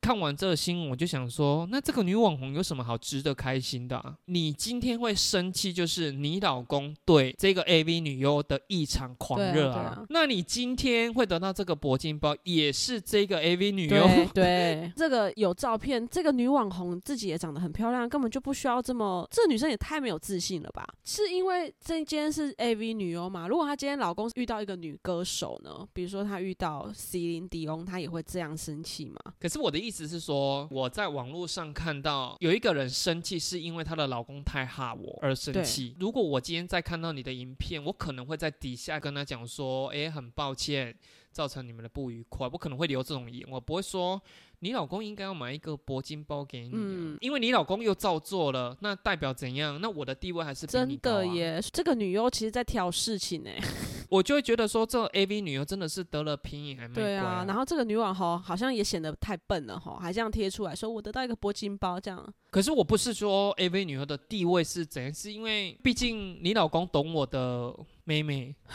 [0.00, 4.16] 看完这个新闻，我就想说，那这个女网红有什么好值得开心的？
[4.26, 10.04] 你今天会生气，就是你老公对这个 AV 女优的异常狂热啊。
[10.08, 14.06] 那你今天会得到这个铂金包，也是这个 AV 女优。
[14.34, 19.26] 对， 这个有照片，这个女网红自己也长得很漂亮，根本就不需要这么。
[19.30, 20.86] 这女生也太没有自信了吧？
[21.04, 23.48] 是因为这今天是 AV 女优嘛？
[23.48, 25.86] 如果她今天老公遇到一个女歌手呢？
[25.92, 29.16] 比如说她遇到 C 琳迪翁，她也会这样生气吗？
[29.38, 35.94] 可是我的意思是说，我在网络上看到有一个人生气，是因为她的老公太哈我而生气。
[35.98, 40.94] 如果我今天再看到你的影片，我可能会在底下跟他讲说：“哎，很抱歉，
[41.36, 44.18] 造成你们的不愉快。”我可能会留这种言，我不会说。
[44.60, 49.78] 你老公应该要买一个铂金包给你，因为你老公又照做了，那代表怎样？
[49.82, 51.60] 那我的地位还是真的耶。
[51.74, 53.50] 这个女优其实在挑事情呢，
[54.08, 57.02] 我就会觉得说，这 A V 女优真的是得了便宜还卖乖。
[57.02, 62.26] 对啊，然后这个女网红好像也显得太笨了哈，还这样贴出来说我得到一个铂金包这样。
[62.50, 67.76] 可是我不是说 A V 女优的地位是怎样，是因为毕竟你老公懂我的。
[68.08, 68.54] 妹妹，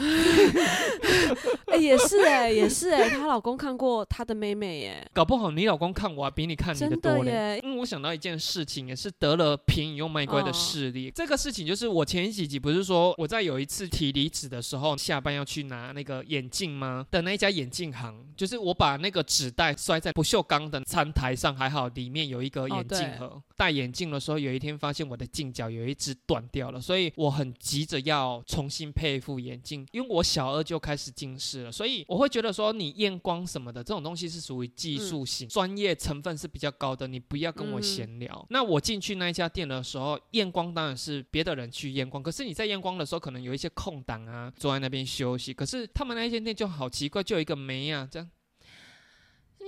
[1.67, 7.57] 哎，也是哎，也是哎，她老公看过她的妹妹耶，搞不好你老公看我比你看你的多嘞。
[7.63, 11.09] 因为我想到一件事情，也是得了便宜又卖乖的势力。
[11.15, 17.07] 这个事情就是我前几集不是说我在有一次提离职的时候，下班要去拿那个眼镜吗？
[17.09, 23.41] 的那一家眼镜行，就是我把那个纸袋摔在不锈钢的餐台上，还好里面有一个眼镜盒。
[23.55, 29.20] 戴眼镜的时候，有一天发现我的镜角有一只断掉了，所以我很急着要重新配。
[29.21, 38.45] 副眼镜，因为我小二就开始近视了，所以我会觉得说你验光什么的这种东西是属于技术型、专业成分是比较高的，你不要跟我闲聊。
[38.49, 45.53] 那我进去那一家店的时候，验光当然是别的人去验光，可是你在验光的时候，可能有一些空档啊，坐在那边休息。
[45.53, 48.27] 可是他们那一间店就好奇怪，就有一个梅啊这样。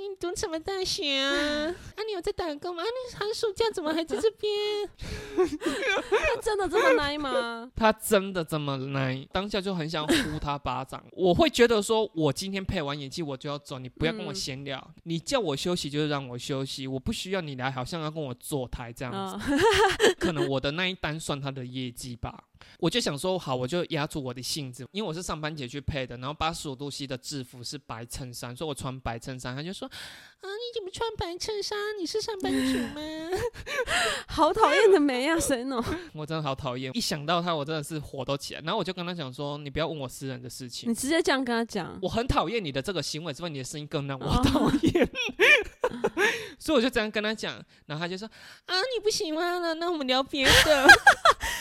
[0.09, 1.31] 你读什么大学啊？
[1.95, 2.83] 啊，你有在打工吗？
[2.83, 4.51] 啊你寒暑假怎么还在这边？
[6.35, 7.71] 他真的这么奶吗？
[7.75, 9.25] 他真的这么奶？
[9.31, 11.01] 当下就很想呼他巴掌。
[11.13, 14.85] 我会觉得说，我今天配完演技我就要走，你不要跟我闲聊。
[15.03, 19.55] 你叫我休息就是让我休息，我不需要你来，好像要跟我坐台这样子。
[20.19, 22.43] 可能我的那一单算他的业绩吧。
[22.79, 29.89] 我就想说，好，我就压住我的性子，因为我是上班姐去配的，然后八十五度 C 的制服是白衬衫，所以我穿白衬衫，他就说。
[30.43, 30.45] 啊！
[30.45, 31.77] 你怎么穿白衬衫？
[31.97, 33.01] 你是上班族吗？
[34.27, 35.81] 好讨厌的梅啊， 谁呢？
[36.13, 38.59] 我真的好讨厌，一想到他，我真的是火都起来。
[38.59, 41.97] 然后我就跟他讲说：“你不要问我私人的事情。”你直接这样跟他讲。
[42.01, 45.09] 我很讨厌你的这个行为，是不是你的声音更让我 讨厌。
[46.59, 47.53] 所以我就这样跟他讲，
[47.85, 48.27] 然后他就说
[48.67, 50.87] ：“啊，你不喜欢了，那我们聊别的。”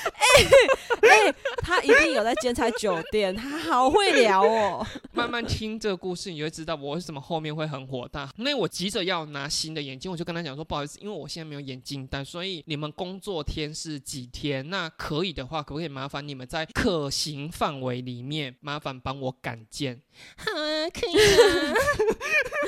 [0.05, 0.45] 哎
[1.03, 4.87] 哎，他一定有在建材酒店，他好会聊哦。
[5.13, 8.29] 慢慢听这个故事，你就会知道我为什么后面会很火大。
[8.37, 14.69] 那我急着要拿新的眼镜，我就跟他讲说：“不好意思，因为我现在没有眼镜但，所以你们工作天是几天？
[14.71, 20.01] 那可以的话，可不可以麻烦你们在可行范围里面，麻烦帮我赶件？”
[20.37, 21.75] 好啊，可以啊。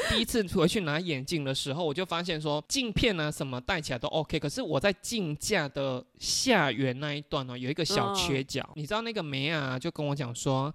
[0.11, 8.69] 第一次回去拿眼镜的时候，我就发现说镜片啊什么戴起来都 OK，可是我在镜架的下缘那一段呢有一个小缺角。
[8.75, 10.73] 你知道那个梅啊就跟我讲说，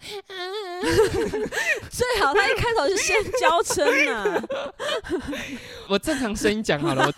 [1.90, 4.42] 最好他一开头就先交称呐。
[5.90, 7.14] 我正常声音讲好了，我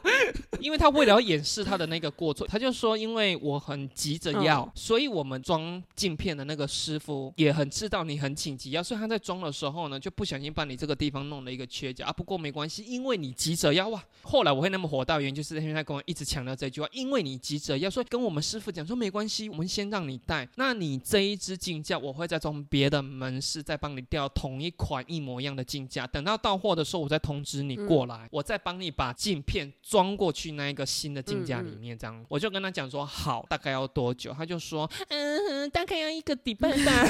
[0.58, 12.12] 因为他为了要掩饰他的那个过错，他就说因为我很急着要，所以我们装镜片的那个师傅也很知道你很紧急要，所以他在装的时候呢就不小心把你这个地方弄了一个缺角啊。
[12.12, 14.02] 不过没关系，因为你急着要哇。
[14.22, 20.48] 后来我会那么火大，原因就是因为他跟我一直强调这句话，因为你急着要，所以跟我们师傅讲说没关系，我们先让你戴。
[20.56, 31.96] 那你这一支镜架我会再装别的门市在帮你调同一款一模一样的镜架，等到到货的时候，我再通知你过来，我再帮你把镜片装过去那一个新的镜架里面。
[31.96, 34.32] 这样，我就跟他讲说好，大概要多久？
[34.32, 37.08] 他就说嗯，大概要一个礼拜吧。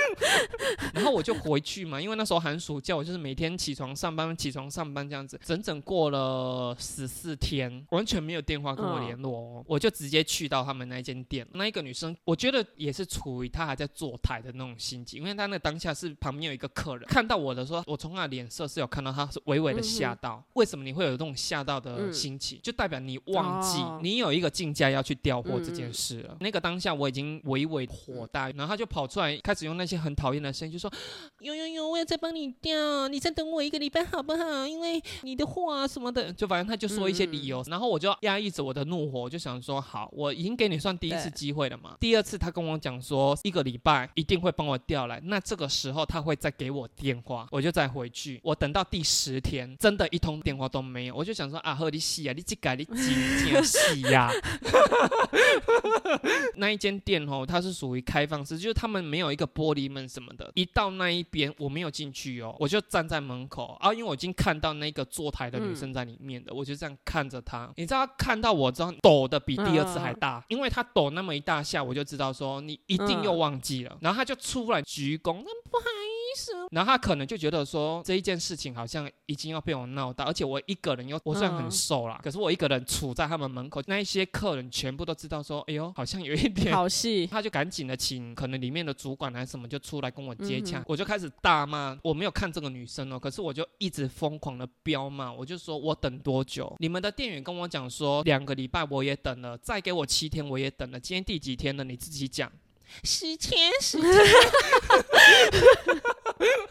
[0.94, 11.46] 然后我就回去嘛，因为那时候寒暑假，我就是每天起床上班，起床上班这样子，整整过了十四天，完全没有电话跟我联络哦，我就直接去到他们那间店。
[11.52, 20.42] 那一个女生，我觉得也是处于她还在坐台的那种心情，因为他那当下是旁边有一个客人看到我的时候，我从他脸色是有看到他是微微的吓到。
[20.54, 22.58] 为什么你会有这种吓到的心情？
[22.62, 26.36] 就代表你忘记你有一个竞价要去调货这件事了。
[26.40, 30.90] 那个当下我已经微微火大，然后他就跑出来开始用那些很讨厌的声音就说
[31.40, 34.66] ：“有有有，我要再帮你调，你再等我一个礼拜好不好？
[34.66, 41.96] 因为你的货啊什么的，就反正他就说一些理由，然后我就压抑着我的怒火，我就想说好，我已经给你算第一次机会了嘛。
[42.00, 48.40] 第二次他跟我讲说一个礼拜一定会帮我调来，那这个时候他会再给我电话，我就再回去。
[48.42, 54.30] 我等到第十天，真的一通电话都没有，我就想说啊，喝你洗啊，你这改你几天洗呀？
[56.56, 60.50] 那一间店哦，它是属于开放式，就是他们没有一个玻璃门什么的。
[60.54, 67.72] 一到那一边，我没有进去哦，我就站在门口啊，因为我已经看到那个坐台的女生在里面的，我就这样看着她。
[67.76, 73.96] 你知道，看到我之后抖的比第二次还大，因为她抖那么一大下，我就知道说你一定又忘记了。
[74.00, 76.50] 然后她就出来鞠躬，那不好意思。
[76.72, 87.24] 然后他可能就觉得说这一件事情好像已经要被我闹大，而且我一个人又我虽然很瘦啦，可是我一个人处在他们门口，那一些客人全部都知道说，哎呦，好像有一点好戏。
[87.28, 96.74] 他就赶紧的请可能里面的主管还是什么就出来跟我接洽，我就开始大骂，我没有看这个女生哦，可是我就一直疯狂的飙骂，我就说我等多久？
[96.80, 101.84] 你们的店员跟我讲说两个礼拜我也等了，再给我七天我也等了，今天第几天了？
[101.84, 102.50] 你自己讲。
[103.04, 104.12] 十天，十天。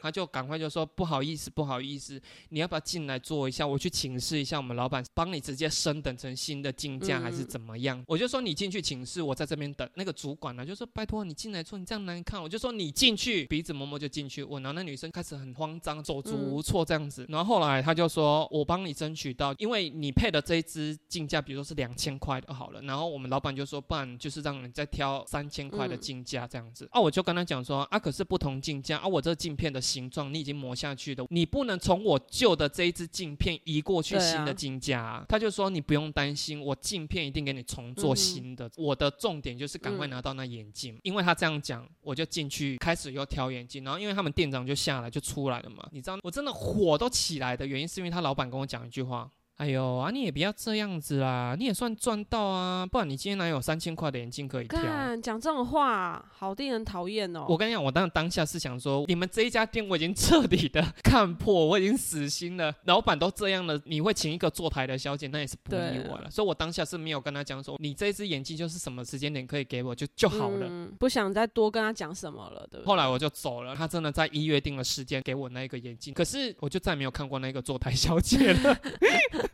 [0.01, 3.67] 他就赶快就说不好意思，不好意思，你要不要进来坐一下？
[3.67, 8.03] 我去请示一下我们老板，帮你直接升等成新的进价还是怎么样？
[8.08, 9.88] 我就说你进去请示，我在这边等。
[9.95, 12.41] 那个主管呢就说拜托你进来坐，你这样难看。
[12.41, 14.43] 我就说你进去，鼻子摸摸就进去。
[14.43, 17.25] 我然后那女生开始很慌张，手足无措这样子。
[17.29, 22.82] 然后后来他就说我帮你争取到，因为你配的这一支进价，比如说是两千块的好了。
[22.82, 26.88] 然后我们老板就说不然就是让你再挑三千块的进价这样子。
[26.91, 35.24] 啊，我就跟他讲说啊，可是不同镜架啊，我这镜片的形状你已经磨下去的，你不能从我旧的这一支镜片移过去新的镜架。
[35.30, 38.67] 他就说你不用担心，我镜片一定给你重做新的。
[38.76, 43.84] 我的重点就是赶快拿到那眼镜，因为他这样讲，我就进去开始又挑眼镜。
[43.84, 49.30] 然后因为他们店长就下来就出来了嘛，你知道我真的火都起来的原因是因为他老板跟我讲一句话。
[49.60, 54.82] 哎呦啊，你也不要这样子啦，你也算赚到啊，不然你今天哪有三千块的眼镜可以挑？
[55.22, 57.45] 讲这种话，好令人讨厌哦。
[57.50, 62.74] 我跟你讲，我当当下是想说，你们这一家店我已经彻底的 看破，我已经死心了。
[62.86, 65.78] 老板都这样了，你会请一个坐台的小姐，那也是不意
[66.10, 66.30] 外了。
[66.32, 72.82] 所以我当下是没有跟他讲说，你这只眼镜就是什么时间点可以给我就就好了，不想再多跟他讲什么了，对。
[72.86, 78.78] 后来我就走了，他真的在一月定了时间给我那一个眼镜，可是我就再没有看过那个坐台小姐了。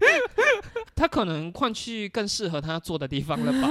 [1.15, 3.69] 他可能换去更适合他做的地方了吧？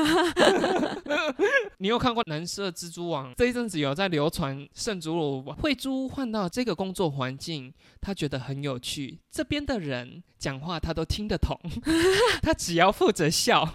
[1.77, 3.35] 你有看过蓝色蜘蛛网？
[3.37, 9.19] 这一阵子有在流传圣祖鲁慧珠换到这个工作环境，他觉得很有趣。
[9.31, 11.61] 这边的人讲话他都听得懂，
[12.41, 13.69] 他只要负责笑。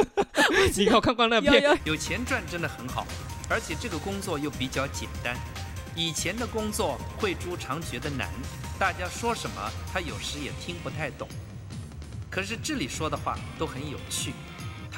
[0.76, 1.80] 你有看过那片？
[1.84, 3.06] 有钱赚真的很好，
[3.48, 5.34] 而且这个工作又比较简单。
[5.96, 8.28] 以前的工作慧珠常觉得难，
[8.78, 11.26] 大家说什么他有时也听不太懂。
[12.38, 14.32] 可是这里说的话都很有趣，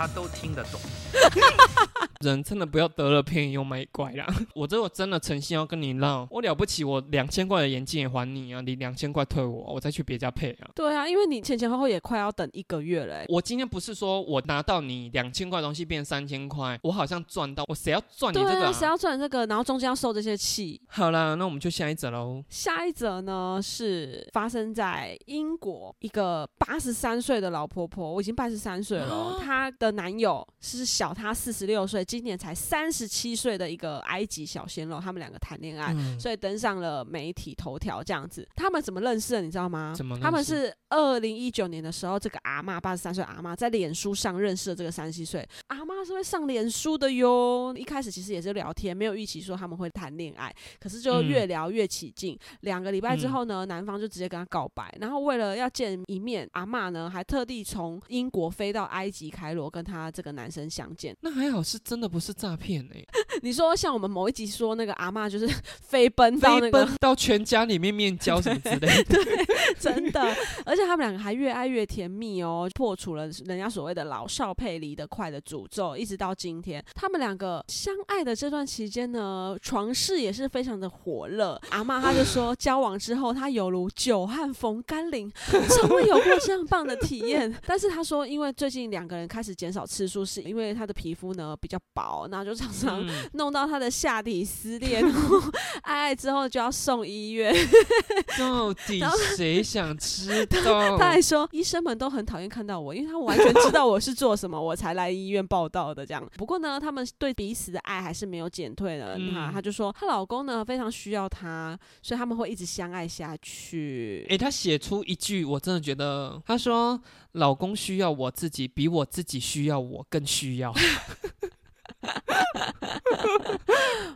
[0.01, 0.81] 他都听得懂。
[2.25, 4.27] 人真的不要得了便宜又卖乖啦！
[4.55, 8.61] 我这我真的诚心要跟你闹，我了不起，我两千块的眼镜也还你啊！
[8.63, 10.71] 你两千块退我，我再去别家配啊！
[10.75, 13.25] 对啊，因为你前前后后也快要等一个月了。
[13.29, 18.73] 我今天不是说我拿到你两千块东西变三千块，我好像赚到，我谁要赚你这个？
[18.73, 19.45] 谁要赚这个？
[19.47, 20.81] 然后中间要受这些气。
[20.89, 22.43] 好了，那我们就下一则喽。
[22.51, 32.05] 下一则呢是发生在英国，一个八十三岁的老婆婆，我已经八十三岁了， 她的男友是小她四十六岁。
[32.05, 38.03] 今年才三十七岁的一个埃及小鲜肉，他们两个谈恋爱，所以登上了媒体头条。
[38.03, 39.43] 这样子，他们怎么认识的？
[39.43, 39.95] 你知道吗？
[40.21, 47.73] 他们是二零一九年的时候，这个阿妈八十三岁阿妈在脸书上认识了这个三十七岁阿妈，是会上脸书的哟。
[47.77, 52.37] 一开始其实也是聊天，没有预期说他们会谈恋爱，可是就越聊越起劲。
[52.63, 61.17] 两个礼拜之后呢，男方就直接跟她告白，然后为了要见一面，阿妈呢还特地从英国飞到埃及开罗跟他这个男生相见。
[61.21, 62.01] 那还好是真。
[62.01, 63.05] 的不是诈骗哎，
[63.43, 65.47] 你说像我们某一集说那个阿嬷就是
[65.87, 69.47] 飞奔到那个飞奔到全家里面面交什么之类的 对。
[69.79, 81.61] 真的，而且他们两个还越爱越甜蜜哦，破除了人家所谓的老少配离得快的诅咒，一直到今天，他们两个相爱的这段期间呢，床事也是非常的火热。
[81.69, 85.31] 阿妈她就说，交往之后，她犹如久旱逢甘霖，
[85.69, 87.55] 从未有过这样棒的体验。
[87.67, 95.39] 但是她说，因为最近两个人开始减少次数，是因为她的皮肤呢比较薄，那就常常嗯弄到她的下体撕裂， 然后
[95.83, 97.55] 爱爱之后就要送医院。
[98.39, 99.03] 到底
[99.37, 100.97] 谁想知道？
[100.97, 106.07] 他还说，医生们都很讨厌看到我，因为他完全知道我是做什么，我才来医院报道的。
[106.07, 109.17] 这样，不过呢，他们对彼此的爱还是没有减退的。
[109.19, 114.25] 嗯她她就说，她老公呢非常需要她，所以他们会一直相爱下去。
[114.31, 116.99] 诶，他写出一句，我真的觉得，他说
[117.33, 120.73] ：“老公需要我自己，比我自己需要我更需要。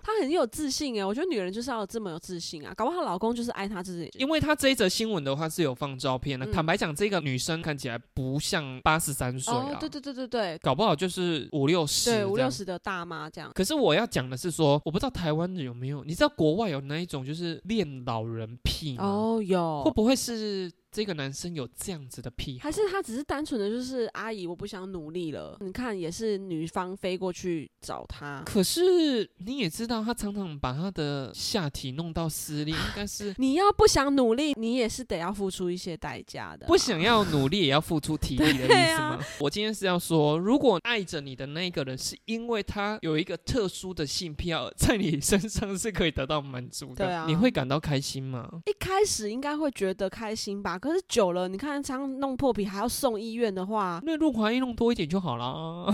[0.03, 4.11] 她很有自信哎，我觉得女人就是要这么有自信啊，搞不好她老公就是爱她自己”。
[4.19, 12.51] 因为她这一则新闻的话是有放照片的，嗯坦白讲，这个女生看起来不像八十三岁啊，，哦对对对对对搞不好就是五六十，对，五六。
[12.51, 13.51] 十的大妈这样。
[13.55, 19.05] 可是我要讲的是说，我不知道台湾人有没有，你知道国外有那一种就是恋老人癖吗？
[19.05, 19.93] 哦，会有。
[19.95, 22.63] 不会是这个男生有这样子的癖好？
[22.63, 25.57] 还是他只是单纯的就是阿姨，我不想努力了。
[25.59, 39.19] 你看，也是女方飞过去找他，可是你也知道，他常常把他的下体弄到撕裂， 应该是你要不想努力，你也是得要付出一些代价的啊、不想要努力也要付出体力的意思吗？
[39.19, 48.49] 啊我今天是要说，如果爱着你的那个人是因为他有一个特殊的性癖好，在你身上是可以得到满足的，对啊你会感到开心吗？
[48.67, 55.91] 一开始应该会觉得开心吧，可是久了，你看常弄破皮还要送医院的话，那润滑液弄多一点就好了。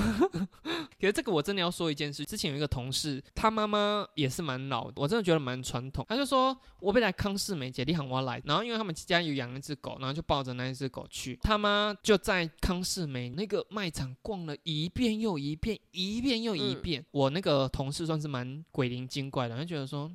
[1.00, 6.04] 可是这个我真的要说一件事，之前有一个同事，他妈妈也是蛮老的，我真的觉得蛮传统。
[6.08, 17.06] 他就说我被来康世美姐，你喊我来，然后因为他们家有养一只狗，然后就抱着那一只狗去，他妈就在康世美那个卖场逛了一遍又一遍，一遍又一遍。
[17.12, 20.10] 我那个同事算是蛮鬼灵精怪的，他觉得说。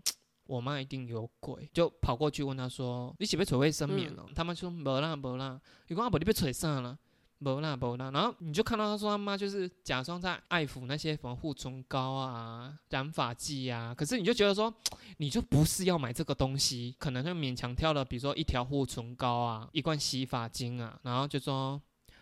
[0.47, 6.97] 我妈一定有鬼，就跑过去问她说：“你是被捶卫生棉哦？”他妈说：“没啦没啦。”你讲阿伯你被捶啥了？
[7.37, 14.73] 没啦没啦，然后你就看到他说他妈就是假装在爱抚那些什么护唇膏啊、染发剂啊，可是你就觉得说，
[15.17, 21.79] 你就不是要买这个东西，可能就勉强挑了，比如说一条护唇膏啊、一罐洗发精啊，然后就说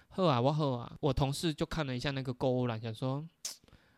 [0.10, 3.24] 喝啊我喝啊，我同事就看了一下那个购物篮，想说。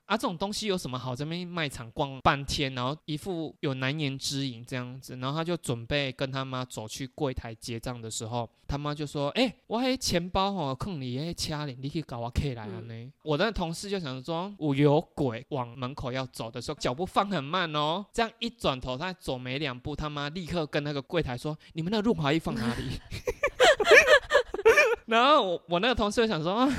[0.05, 1.15] 啊，这种东西有什么好？
[1.15, 13.11] 这边卖场逛半天，然后一副有难言之隐这样子，然后他就准备跟他妈走去柜台结账的时候，他妈就说：“哎、我迄钱包吼，放你迄掐里，你去搞我 K 来啊呢。
[13.23, 22.99] 我的同事就想说，我有鬼，往门口要走的时候，脚步放很慢哦，这样一转头，他走没两步，他妈立刻跟那个柜台说：“你们那个润滑液放哪里？”
[25.07, 26.69] 然后我我那个同事就想说啊。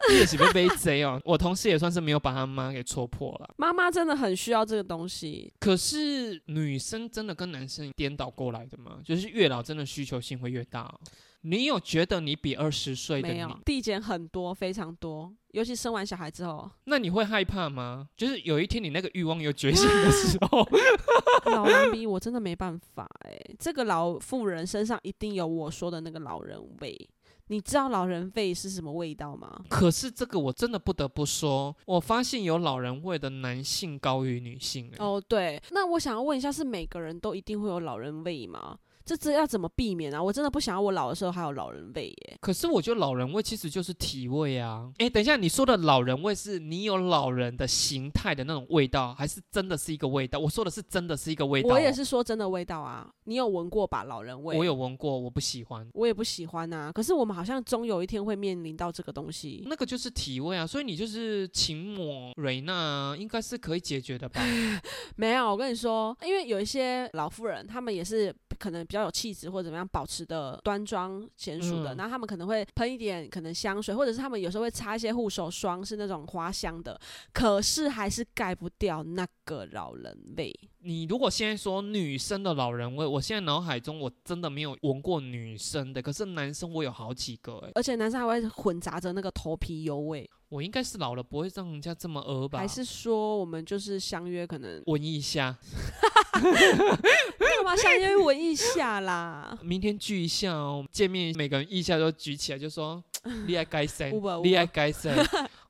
[0.08, 1.20] 你也是被背贼哦！
[1.24, 3.54] 我同事也算是没有把他妈给戳破了。
[3.58, 5.52] 妈妈真的很需要这个东西。
[5.60, 9.00] 可是女生真的跟男生颠倒过来的吗？
[9.04, 11.00] 就是越老真的需求性会越大哦、
[11.42, 18.08] 你有觉得你比二十岁的你，递减很多，非常多，尤其生完小孩之后，那你会害怕吗？
[18.16, 20.66] 就是有一天你那个欲望有觉醒的时候，
[21.52, 27.08] 老人逼我真的没办法哎、这个老妇人身上一定有我说的那个老人味。
[27.50, 29.60] 你知道老人味是什么味道吗？
[29.68, 35.04] 可是这个我真的不得不说，我发现有老人味的男性高于女性、欸。
[35.04, 38.78] 哦，对，那我想要问一下，是每个人都一定会有老人味吗？
[39.10, 40.22] 这这要怎么避免啊？
[40.22, 42.38] 我真的不想要我老的时候还有老人味耶。
[42.40, 44.88] 可是我觉得老人味其实就是体味啊。
[44.98, 50.38] 哎，等一下，你说的老人味是你有老人的形态的那种味道，还是真的是一个味道？
[50.38, 54.04] 我说的是真的是一个味道、哦我也，是说真的味道啊，你有闻过吧？
[54.04, 55.84] 老人味，我有闻过，我不喜欢。
[55.94, 59.64] 我也不喜欢呐、可是我们好像终有一天会面临到这个东西。
[59.66, 64.40] 那个就是体味啊，所以你就是秦抹瑞娜，应该是可以解决的吧？
[65.16, 71.96] 没有，我跟你说，因为有一些老妇人，他们也是可能比较有气质或者怎么样，保持的端庄娴熟的，嗯。
[71.96, 76.98] 然后他们可能会喷一点可能香水，或者是他们有时候会擦一些护手霜，是那种花香的，
[77.32, 80.54] 可是还是盖不掉那个老人味。
[80.82, 92.58] 你如果现在说女生的老人味，我现在脑海中我真的没有闻过女生的，可是男生我有好几个哎、而且男生还会混杂着那个头皮油味，我应该是老了不会让人家这么讹吧？
[92.58, 95.56] 还是说我们就是相约可能闻一下，
[96.34, 99.56] 干嘛相约闻一下啦？
[99.62, 103.02] 明天聚一下哦，见面每个人一下都举起来，就说
[103.46, 105.16] 你爱改善有吧有吧，你爱改善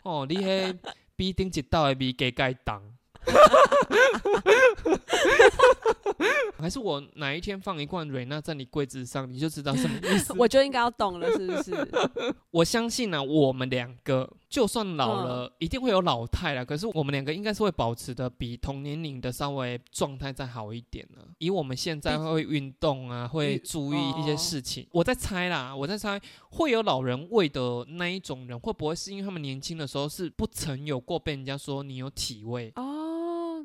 [0.03, 0.77] 哦，你迄
[1.15, 2.81] 比顶一道的味加改重。
[6.59, 10.35] 还是我哪一天放一罐瑞娜在你柜子上，你就知道什么意思？
[10.39, 11.89] 我就应该要懂了，是不是？
[12.51, 16.65] 我相信呢、我们两个就算老了，嗯一定会有老态了。
[16.65, 32.71] 可是我们两个应该是会保持的比同年龄的稍微状态再好一点呢、以我们现在会运动啊，会嗯注意一些事情，我在猜啦，我在猜会有老人味的那一种人，会不会是因为他们年轻的时候是不曾有过被人家说你有体味？
[32.77, 33.00] 哦，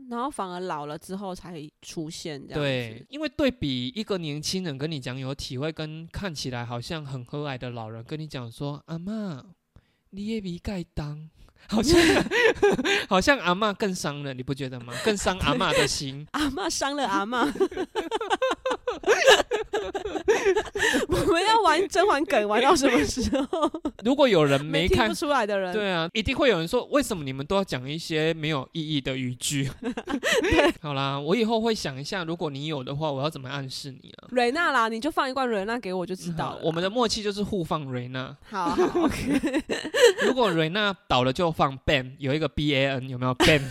[0.09, 9.45] 然后反而老了之后才出现这样对子。，因为对比一个年轻人跟你讲有体会，跟看起来好像很和蔼的老人跟你讲说：“阿妈，
[10.11, 11.29] 你也比盖当。”
[11.67, 11.99] 好像
[13.09, 14.93] 好像阿嬷更伤了，你不觉得吗？
[15.03, 16.25] 更伤阿嬷的心。
[16.33, 17.45] 阿嬷伤了阿嬷。
[21.07, 23.71] 我们要玩甄嬛梗玩到什么时候？
[24.03, 29.69] 如果有人没看出来的人，对啊，一定会有人说，为什么你们都要讲一些没有意义的语句？
[30.81, 34.27] 好啦，我以后会想一下，如果你有的话，我要怎么暗示你啊？
[34.29, 36.59] 瑞娜啦，你就放一罐瑞娜给我就知道。
[36.63, 38.35] 我们的默契就是互放瑞娜。
[38.49, 39.63] 好好 OK，
[40.25, 43.61] 如果瑞娜倒了就放 ban，有一个 B A N，有没有 ban？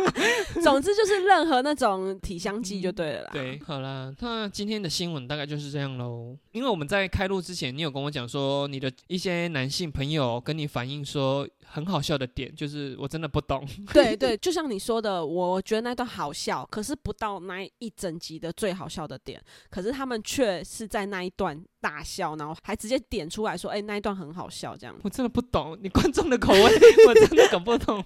[0.62, 3.30] 总之就是任何那种体香剂就对了啦。
[3.32, 6.36] 对，好啦，那今天的新闻大概就是这样喽。
[6.52, 13.66] 因为我们在开录之前，你有跟我讲说，你的一些男性朋友跟你反映说，很好笑的点，就是我真的不懂。
[13.92, 24.94] 对对， 就像你说的，我觉得那段好笑，可是不到那一整集的最好笑的点，可是他们却是在那一段大笑，然后还直接点出来说，哎、那一段很好笑，这样。
[25.02, 26.60] 我真的不懂你观众的口味，
[27.08, 28.04] 我真的搞不懂。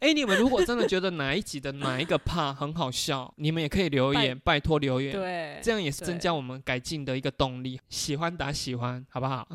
[0.00, 5.12] 哎、你们如果真的觉得哪一集的哪一个 part 很好笑，你们也可以留言，拜托留言。
[5.12, 7.80] 对，这样也是增加我们改进的一个动力。
[7.88, 9.46] 喜欢打喜欢，好不好？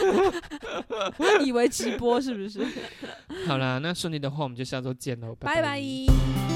[1.44, 2.64] 以为直播是不是？
[3.46, 6.55] 好啦，那顺利的话，我们就下周见喽，拜拜拜。